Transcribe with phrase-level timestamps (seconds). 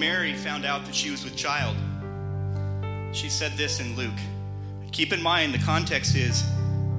[0.00, 1.76] Mary found out that she was with child,
[3.12, 4.18] she said this in Luke.
[4.92, 6.42] Keep in mind, the context is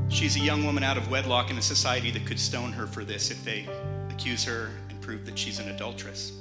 [0.07, 3.04] she's a young woman out of wedlock in a society that could stone her for
[3.04, 3.68] this if they
[4.11, 6.34] accuse her and prove that she's an adulteress.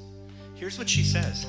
[0.54, 1.46] Here's what she says.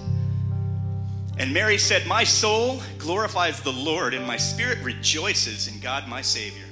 [1.38, 6.22] And Mary said, My soul glorifies the Lord, and my spirit rejoices in God my
[6.22, 6.68] Savior.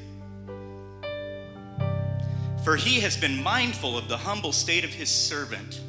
[2.64, 5.82] For he has been mindful of the humble state of his servant.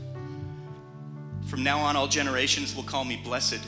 [1.50, 3.58] From now on, all generations will call me blessed.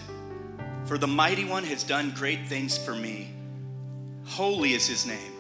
[0.85, 3.33] For the mighty one has done great things for me.
[4.25, 5.33] Holy is his name.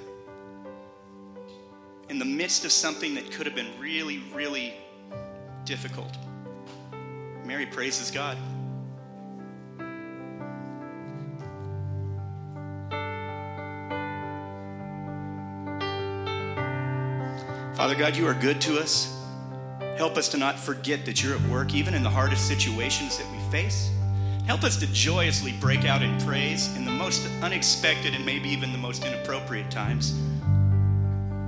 [2.08, 4.74] In the midst of something that could have been really, really
[5.64, 6.16] difficult,
[7.44, 8.36] Mary praises God.
[17.76, 19.21] Father God, you are good to us.
[20.02, 23.30] Help us to not forget that you're at work even in the hardest situations that
[23.30, 23.88] we face.
[24.48, 28.72] Help us to joyously break out in praise in the most unexpected and maybe even
[28.72, 30.10] the most inappropriate times.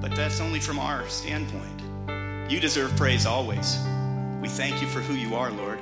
[0.01, 2.49] But that's only from our standpoint.
[2.49, 3.77] You deserve praise always.
[4.41, 5.81] We thank you for who you are, Lord.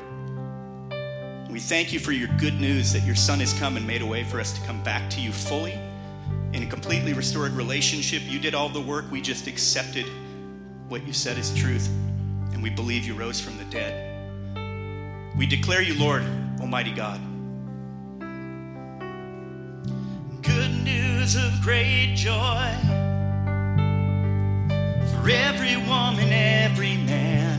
[1.50, 4.06] We thank you for your good news that your Son has come and made a
[4.06, 5.78] way for us to come back to you fully
[6.54, 8.22] in a completely restored relationship.
[8.24, 10.06] You did all the work, we just accepted
[10.88, 11.90] what you said is truth,
[12.62, 14.08] and we believe you rose from the dead.
[15.36, 16.22] We declare you, Lord,
[16.60, 17.20] Almighty God.
[20.42, 22.70] Good news of great joy
[25.10, 27.58] for every woman, every man.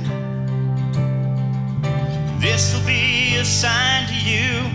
[2.40, 4.70] This will be a sign to you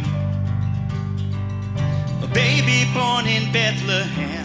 [2.22, 4.44] a baby born in Bethlehem.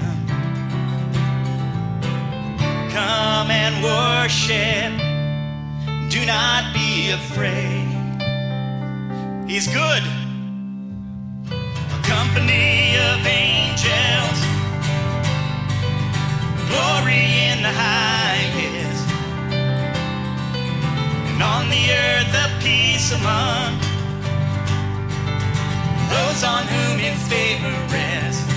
[2.91, 5.12] Come and worship,
[6.23, 7.85] do not be afraid.
[9.45, 10.03] He's good.
[11.51, 14.39] A company of angels,
[16.69, 19.07] glory in the highest,
[21.29, 23.79] and on the earth a peace among
[26.09, 28.52] those on whom in favor rests.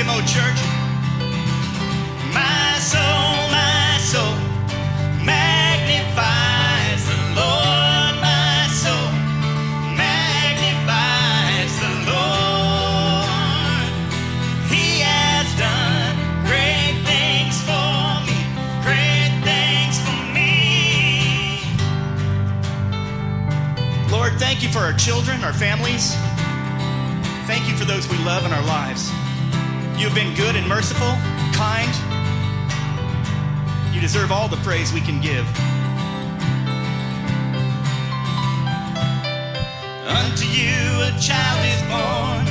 [0.00, 0.62] Oh church.
[2.32, 4.34] My soul, my soul
[5.26, 8.14] magnifies the Lord.
[8.22, 9.10] My soul
[9.98, 13.26] magnifies the Lord.
[14.70, 16.14] He has done
[16.46, 18.38] great things for me,
[18.86, 21.58] great things for me.
[24.10, 26.14] Lord, thank you for our children, our families.
[27.46, 29.10] Thank you for those we love in our lives.
[29.98, 31.10] You have been good and merciful,
[31.54, 31.92] kind.
[33.92, 35.44] You deserve all the praise we can give.
[40.06, 42.47] Unto you a child is born.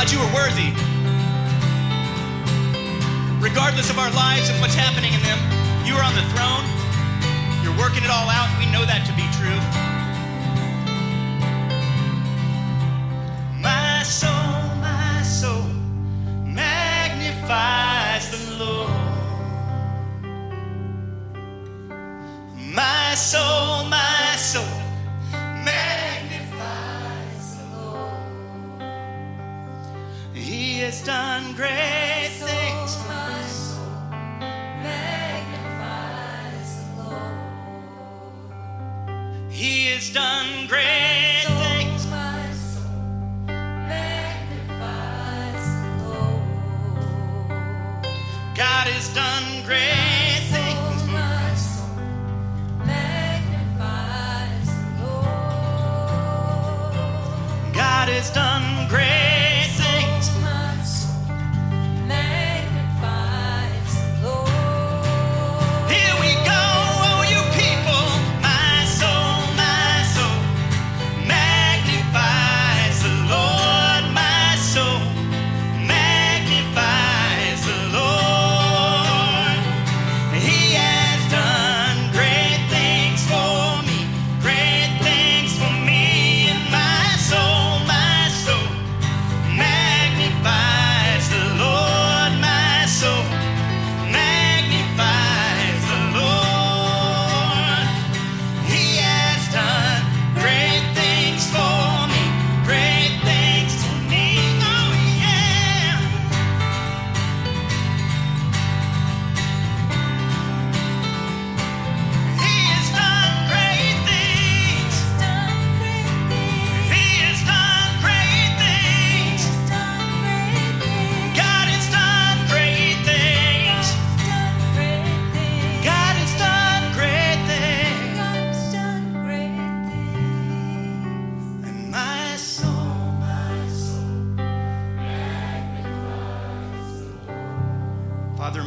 [0.00, 0.72] God, you are worthy.
[3.38, 5.38] Regardless of our lives and what's happening in them,
[5.84, 6.64] you are on the throne.
[7.62, 8.48] You're working it all out.
[8.58, 9.89] We know that to be true.
[30.90, 32.98] Has done great things.
[33.06, 33.86] My soul
[34.82, 35.62] magnifies
[36.96, 37.38] the Lord.
[39.52, 42.06] He has done great things.
[42.10, 42.90] My soul
[43.86, 44.66] magnifies
[46.02, 46.42] the Lord.
[48.56, 49.99] God has done great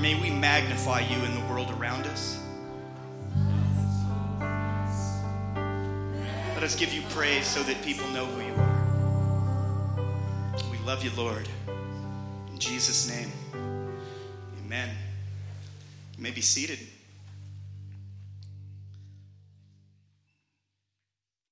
[0.03, 2.37] may we magnify you in the world around us.
[6.53, 8.83] Let us give you praise so that people know who you are.
[10.69, 11.47] We love you, Lord.
[12.51, 13.31] In Jesus' name,
[14.65, 14.89] amen.
[16.17, 16.79] You may be seated.